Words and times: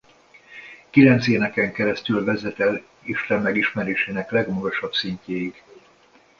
Kilenc 0.89 1.27
éneken 1.27 1.71
keresztül 1.73 2.23
vezet 2.23 2.59
el 2.59 2.85
Isten 3.03 3.41
megismerésének 3.41 4.31
legmagasabb 4.31 4.93
szintjéig. 4.93 5.63